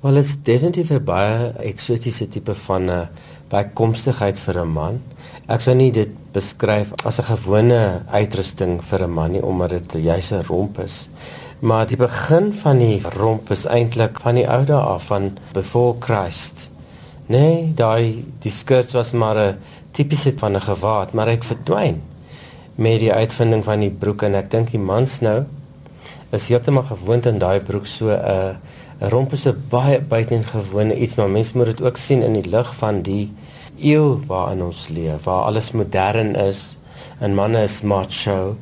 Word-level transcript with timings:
Wel 0.00 0.16
is 0.16 0.36
definitief 0.42 0.90
'n 0.90 1.04
baie 1.04 1.52
eksotiese 1.70 2.28
tipe 2.28 2.54
van 2.54 2.90
'n 2.90 3.08
bykomstigheid 3.52 4.38
vir 4.38 4.60
'n 4.60 4.72
man. 4.72 5.02
Ek 5.46 5.60
sou 5.60 5.74
nie 5.74 5.92
dit 5.92 6.08
beskryf 6.32 6.92
as 7.04 7.18
'n 7.20 7.24
gewone 7.24 8.02
uitrusting 8.08 8.80
vir 8.84 9.02
'n 9.02 9.12
man 9.12 9.32
nie 9.32 9.44
omdat 9.44 9.70
dit 9.70 9.92
juis 10.02 10.32
'n 10.32 10.46
romp 10.48 10.78
is. 10.78 11.08
Maar 11.60 11.86
die 11.86 11.96
begin 11.96 12.52
van 12.52 12.78
die 12.78 13.02
romp 13.18 13.50
is 13.50 13.66
eintlik 13.66 14.20
van 14.20 14.34
die 14.34 14.48
ou 14.48 14.64
dae 14.64 14.80
af 14.80 15.04
van 15.04 15.36
before 15.52 15.96
Christ. 15.98 16.70
Nee, 17.26 17.72
daai 17.74 18.24
die 18.38 18.50
skirts 18.52 18.92
was 18.92 19.12
maar 19.12 19.36
'n 19.36 19.58
tipiese 19.90 20.32
van 20.36 20.56
'n 20.56 20.60
gewaad, 20.60 21.12
maar 21.12 21.26
hy 21.26 21.32
het 21.32 21.44
verdwyn 21.44 22.02
met 22.74 23.00
die 23.00 23.12
uitvinding 23.12 23.64
van 23.64 23.80
die 23.80 23.90
broek 23.90 24.22
en 24.22 24.34
ek 24.34 24.50
dink 24.50 24.70
die 24.70 24.80
mans 24.80 25.20
nou 25.20 25.44
is 26.30 26.48
heeltemal 26.48 26.82
gewoond 26.82 27.26
aan 27.26 27.38
daai 27.38 27.60
broek 27.60 27.86
so 27.86 28.06
'n 28.06 28.20
uh, 28.24 28.48
'n 28.48 28.89
romp 29.08 29.32
is 29.32 29.46
'n 29.46 29.62
baie 29.68 30.00
buitengewone 30.00 30.96
iets, 30.96 31.14
maar 31.14 31.30
mense 31.30 31.56
moet 31.56 31.66
dit 31.66 31.82
ook 31.82 31.96
sien 31.96 32.22
in 32.22 32.32
die 32.32 32.50
lig 32.50 32.74
van 32.74 33.02
die 33.02 33.32
eeu 33.80 34.20
waarin 34.26 34.62
ons 34.62 34.88
leef, 34.88 35.24
waar 35.24 35.42
alles 35.42 35.70
modern 35.70 36.34
is 36.36 36.76
en 37.18 37.34
manne 37.34 37.62
is 37.62 37.82
macho 37.82 38.56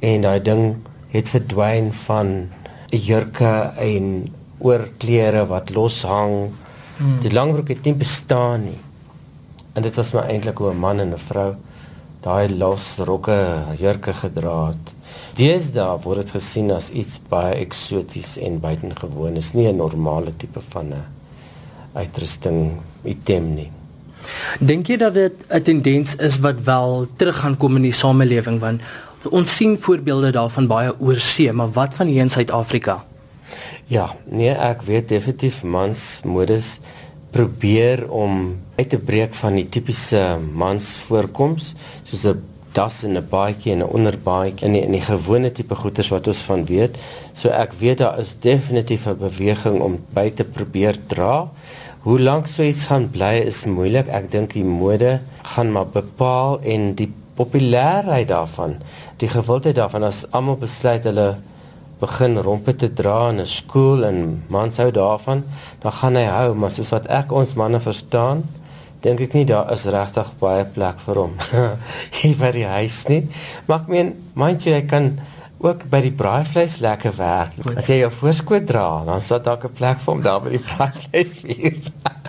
en 0.00 0.20
daai 0.20 0.42
ding 0.42 0.76
het 1.12 1.28
verdwyn 1.28 1.92
van 1.92 2.48
jurke 2.88 3.72
en 3.76 4.34
oorklere 4.58 5.46
wat 5.46 5.70
los 5.70 6.02
hang. 6.02 6.52
Hmm. 6.96 7.20
Die 7.20 7.32
langbroek 7.32 7.68
het 7.68 7.84
nie 7.84 7.94
bestaan 7.94 8.64
nie. 8.64 8.80
En 9.72 9.82
dit 9.82 9.96
was 9.96 10.12
maar 10.12 10.28
eintlik 10.28 10.58
hoe 10.58 10.70
'n 10.70 10.78
man 10.78 11.00
en 11.00 11.12
'n 11.12 11.18
vrou 11.18 11.54
daai 12.22 12.48
los 12.54 12.98
rokke 12.98 13.36
jurke 13.80 14.14
gedra 14.14 14.56
het. 14.70 14.92
Deesdae 15.38 15.98
word 16.04 16.22
dit 16.22 16.34
gesien 16.36 16.70
as 16.70 16.90
iets 16.90 17.18
baie 17.30 17.56
eksoties 17.60 18.36
en 18.38 18.60
buitengewoon. 18.60 19.36
Is 19.36 19.54
nie 19.54 19.68
'n 19.68 19.76
normale 19.76 20.32
tipe 20.36 20.60
van 20.60 20.92
'n 20.92 21.04
uitrusting 21.94 22.80
item 23.04 23.54
nie. 23.54 23.70
Dink 24.60 24.86
jy 24.86 24.96
dat 24.96 25.14
dit 25.14 25.44
'n 25.48 25.62
tendens 25.62 26.14
is 26.16 26.38
wat 26.38 26.60
wel 26.62 27.06
terug 27.16 27.38
gaan 27.40 27.56
kom 27.56 27.76
in 27.76 27.82
die 27.82 27.92
samelewing 27.92 28.60
want 28.60 28.80
ons 29.30 29.56
sien 29.56 29.78
voorbeelde 29.78 30.30
daarvan 30.30 30.66
baie 30.66 31.00
oorsee, 31.00 31.52
maar 31.52 31.70
wat 31.70 31.94
van 31.94 32.06
hier 32.06 32.20
in 32.20 32.30
Suid-Afrika? 32.30 33.04
Ja, 33.86 34.16
nee, 34.24 34.50
ek 34.50 34.82
weet 34.82 35.08
definitief 35.08 35.62
mans 35.62 36.20
modes 36.24 36.80
probeer 37.32 38.04
om 38.10 38.60
uit 38.76 38.88
te 38.88 38.98
breek 38.98 39.34
van 39.34 39.56
die 39.56 39.68
tipiese 39.72 40.38
mans 40.38 40.94
voorkoms 41.06 41.74
soos 42.08 42.24
'n 42.26 42.42
das 42.72 43.02
en 43.04 43.16
'n 43.16 43.28
baadjie 43.28 43.72
en 43.72 43.82
'n 43.82 43.94
onderbaadjie 43.96 44.64
in 44.66 44.72
die, 44.72 44.82
in 44.82 44.92
die 44.92 45.06
gewone 45.12 45.52
tipe 45.52 45.74
goeders 45.74 46.08
wat 46.08 46.26
ons 46.26 46.42
van 46.48 46.64
weet. 46.64 46.96
So 47.32 47.48
ek 47.48 47.72
weet 47.72 47.98
daar 47.98 48.18
is 48.18 48.36
definitief 48.40 49.06
'n 49.06 49.18
beweging 49.18 49.80
om 49.80 49.98
by 50.14 50.30
te 50.30 50.44
probeer 50.44 50.96
dra. 51.06 51.50
Hoe 52.02 52.20
lank 52.20 52.46
so 52.46 52.62
iets 52.62 52.84
gaan 52.84 53.10
bly 53.10 53.42
is 53.46 53.64
moeilik. 53.64 54.08
Ek 54.08 54.30
dink 54.30 54.52
die 54.52 54.64
mode 54.64 55.20
gaan 55.42 55.72
maar 55.72 55.86
bepaal 55.86 56.60
en 56.62 56.94
die 56.94 57.12
populariteit 57.34 58.28
daarvan, 58.28 58.76
die 59.16 59.28
gewildheid 59.28 59.74
daarvan 59.74 60.02
as 60.02 60.24
almal 60.30 60.56
besluit 60.56 61.04
hulle 61.04 61.36
begin 62.02 62.38
rompe 62.42 62.74
te 62.76 62.88
dra 62.90 63.30
in 63.30 63.40
'n 63.40 63.46
skool 63.46 64.04
en 64.04 64.42
mans 64.48 64.76
hou 64.76 64.90
daarvan, 64.90 65.44
dan 65.82 65.92
gaan 65.92 66.16
hy 66.16 66.26
hou, 66.26 66.54
maar 66.54 66.70
soos 66.70 66.90
wat 66.90 67.06
ek 67.06 67.32
ons 67.32 67.54
manne 67.54 67.80
verstaan, 67.80 68.42
dink 69.02 69.20
ek 69.20 69.34
nie 69.34 69.44
daar 69.46 69.70
is 69.72 69.84
regtig 69.86 70.28
baie 70.40 70.64
plek 70.64 70.98
vir 71.06 71.20
hom 71.22 71.36
hier 72.18 72.36
by 72.38 72.50
die 72.54 72.66
huis 72.66 73.04
nie. 73.08 73.22
Maar 73.66 73.82
ek 73.82 73.88
meen, 73.88 74.14
mind 74.34 74.66
jy, 74.66 74.74
hy 74.80 74.86
kan 74.86 75.12
ook 75.62 75.86
by 75.90 76.00
die 76.02 76.14
braaivleis 76.14 76.80
lekker 76.82 77.14
werk. 77.16 77.54
As 77.76 77.90
jy 77.90 78.00
jou 78.02 78.10
voorskoot 78.10 78.66
dra, 78.66 79.04
dan 79.06 79.20
sit 79.20 79.44
daar 79.44 79.62
'n 79.62 79.74
plek 79.78 79.98
vir 80.02 80.14
hom 80.14 80.22
daar 80.22 80.42
by 80.42 80.50
die 80.50 80.66
braaivleisvuur. 80.70 81.78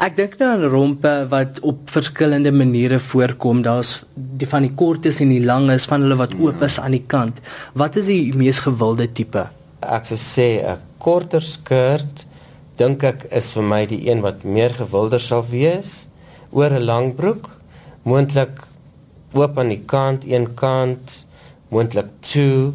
ek 0.00 0.16
dink 0.16 0.38
nou 0.38 0.50
aan 0.54 0.64
rompe 0.72 1.12
wat 1.30 1.60
op 1.60 1.90
verskillende 1.90 2.52
maniere 2.52 2.98
voorkom. 2.98 3.62
Daar's 3.62 4.04
die 4.14 4.48
van 4.48 4.62
die 4.62 4.74
kortes 4.74 5.20
en 5.20 5.28
die 5.28 5.44
langes, 5.44 5.86
van 5.86 6.02
hulle 6.06 6.16
wat 6.16 6.34
oop 6.38 6.62
is 6.62 6.78
aan 6.80 6.96
die 6.96 7.04
kant. 7.06 7.40
Wat 7.74 7.96
is 7.96 8.06
die 8.06 8.32
mees 8.36 8.58
gewilde 8.58 9.12
tipe? 9.12 9.48
Ek 9.80 10.04
sou 10.04 10.18
sê 10.18 10.64
'n 10.64 10.78
korter 10.98 11.42
skirt 11.42 12.26
dink 12.78 13.02
ek 13.02 13.26
is 13.34 13.50
vir 13.56 13.64
my 13.66 13.80
die 13.90 14.06
een 14.06 14.20
wat 14.22 14.44
meer 14.44 14.74
gewilder 14.74 15.22
sal 15.22 15.42
wees 15.50 16.06
oor 16.50 16.70
'n 16.70 16.86
lang 16.86 17.14
broek, 17.14 17.50
moontlik 18.04 18.62
oop 19.34 19.58
aan 19.58 19.68
die 19.68 19.84
kant, 19.84 20.24
een 20.24 20.54
kant, 20.54 21.26
moontlik 21.68 22.08
toe. 22.20 22.72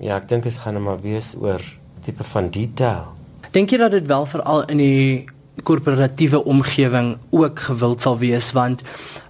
Ja, 0.00 0.16
ek 0.16 0.28
dink 0.28 0.42
dit 0.42 0.54
gaan 0.54 0.74
net 0.74 0.82
maar 0.82 1.00
wees 1.00 1.34
oor 1.38 1.60
tipe 2.00 2.24
van 2.24 2.50
detail. 2.50 3.12
Dink 3.52 3.70
jy 3.70 3.78
dat 3.78 3.92
dit 3.92 4.06
wel 4.06 4.26
veral 4.26 4.64
in 4.64 4.78
die 4.78 5.26
korporatiewe 5.62 6.44
omgewing 6.44 7.16
ook 7.30 7.60
gewild 7.68 8.02
sal 8.02 8.18
wees 8.18 8.52
want 8.56 8.82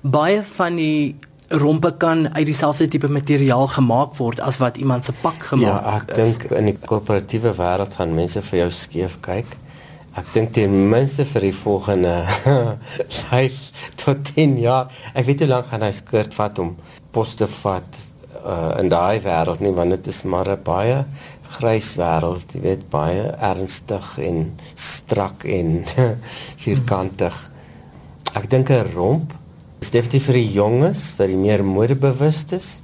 baie 0.03 0.43
van 0.57 0.77
die 0.79 1.17
rompe 1.53 1.91
kan 2.01 2.29
uit 2.33 2.47
dieselfde 2.47 2.87
tipe 2.89 3.09
materiaal 3.13 3.67
gemaak 3.75 4.15
word 4.17 4.41
as 4.41 4.59
wat 4.63 4.77
iemand 4.81 5.05
se 5.05 5.13
pak 5.23 5.51
gemaak 5.51 5.83
ja, 5.83 5.97
ek 5.99 6.15
dink 6.17 6.47
in 6.51 6.71
die 6.71 6.79
korporatiewe 6.79 7.53
wêreld 7.59 7.99
gaan 7.99 8.15
mense 8.17 8.41
vir 8.51 8.65
jou 8.65 8.71
skeef 8.73 9.19
kyk. 9.25 9.59
Ek 10.13 10.27
dink 10.35 10.51
ten 10.53 10.73
minste 10.93 11.25
vir 11.25 11.47
die 11.49 11.55
volgende 11.57 12.15
5 13.33 13.61
tot 14.03 14.19
10 14.35 14.59
jaar. 14.61 14.91
Ek 15.17 15.25
weet 15.25 15.45
hoe 15.45 15.49
lank 15.49 15.71
gaan 15.71 15.85
hy 15.87 15.93
skirt 15.97 16.37
vat 16.37 16.59
om 16.61 16.75
pos 17.17 17.33
te 17.41 17.49
vat 17.63 18.01
uh, 18.47 18.75
in 18.81 18.89
daai 18.93 19.21
wêreld 19.25 19.61
nie 19.61 19.73
want 19.77 19.91
dit 19.91 20.07
is 20.07 20.23
maar 20.23 20.49
'n 20.49 20.63
baie 20.65 21.05
grys 21.53 21.95
wêreld, 22.01 22.55
jy 22.55 22.61
weet 22.61 22.91
baie 22.91 23.25
ernstig 23.39 24.19
en 24.19 24.59
strak 24.75 25.45
en 25.45 25.85
vierkantig. 26.65 27.37
Ek 28.35 28.51
dink 28.51 28.71
'n 28.71 28.93
romp 28.95 29.35
is 29.81 29.91
definitief 29.91 30.27
vir 30.27 30.39
die 30.41 30.53
jonges, 30.53 31.13
vir 31.17 31.27
die 31.27 31.37
meer 31.37 31.65
modebewustes, 31.65 32.83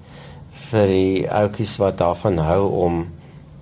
vir 0.71 0.87
die 0.87 1.29
ouetjies 1.31 1.79
wat 1.79 1.99
daarvan 1.99 2.39
hou 2.39 2.65
om 2.85 3.07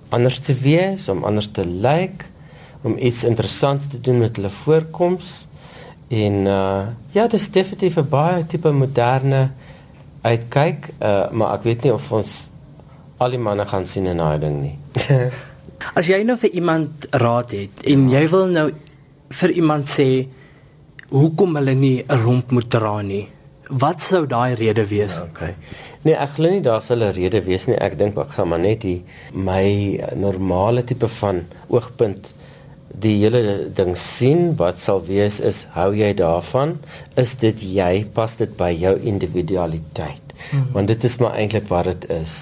anders 0.09 0.39
te 0.39 0.53
wees, 0.53 1.09
om 1.09 1.23
anders 1.23 1.51
te 1.51 1.65
lyk. 1.65 2.17
Like, 2.17 2.37
om 2.81 2.97
iets 2.97 3.23
interessants 3.23 3.87
te 3.87 3.99
doen 4.01 4.17
met 4.17 4.35
hulle 4.35 4.49
voorkoms 4.49 5.45
en 6.07 6.33
uh 6.47 6.87
ja, 7.11 7.27
dis 7.27 7.49
definitief 7.51 7.97
'n 7.97 8.09
baie 8.09 8.45
tipe 8.45 8.71
moderne 8.71 9.51
uitkyk, 10.21 10.89
uh 11.01 11.29
maar 11.31 11.57
ek 11.57 11.63
weet 11.63 11.83
nie 11.83 11.93
of 11.93 12.11
ons 12.11 12.49
al 13.17 13.33
die 13.33 13.41
manne 13.41 13.65
gaan 13.65 13.85
sien 13.85 14.07
in 14.07 14.17
daai 14.17 14.39
ding 14.39 14.61
nie. 14.61 14.75
As 15.97 16.09
jy 16.09 16.23
nou 16.25 16.37
vir 16.41 16.53
iemand 16.57 17.07
raad 17.11 17.53
het 17.53 17.83
en 17.85 18.09
jy 18.09 18.23
wil 18.31 18.47
nou 18.49 18.67
vir 19.41 19.53
iemand 19.61 19.89
sê 19.91 20.27
hoekom 21.11 21.55
hulle 21.59 21.75
nie 21.75 22.03
'n 22.03 22.21
romp 22.23 22.51
moet 22.51 22.69
dra 22.69 23.01
nie. 23.01 23.27
Wat 23.69 24.01
sou 24.01 24.25
daai 24.25 24.55
rede 24.55 24.87
wees? 24.87 25.15
Ja, 25.15 25.23
okay. 25.23 25.55
Nee, 26.03 26.15
ek 26.15 26.37
glo 26.37 26.49
nie 26.49 26.61
daar 26.61 26.81
sal 26.81 27.03
'n 27.03 27.13
rede 27.13 27.41
wees 27.43 27.67
nie. 27.67 27.75
Ek 27.75 27.97
dink 27.97 28.17
ek 28.17 28.31
gaan 28.31 28.49
maar 28.49 28.59
net 28.59 28.81
die 28.81 29.03
my 29.33 29.99
normale 30.15 30.83
tipe 30.83 31.07
van 31.07 31.45
oogpunt 31.67 32.33
die 32.87 33.17
hele 33.21 33.69
ding 33.75 33.95
sien 33.97 34.55
wat 34.59 34.79
sal 34.79 35.03
wees 35.05 35.39
is 35.39 35.65
hou 35.75 35.91
jy 35.95 36.13
daarvan? 36.17 36.77
Is 37.15 37.35
dit 37.35 37.61
jy 37.61 38.05
pas 38.13 38.35
dit 38.39 38.57
by 38.57 38.71
jou 38.71 38.95
individualiteit. 39.01 40.23
Hmm. 40.51 40.67
want 40.71 40.87
dit 40.87 41.03
is 41.03 41.17
maar 41.17 41.33
eintlik 41.33 41.67
wat 41.71 41.89
dit 41.89 42.09
is 42.13 42.35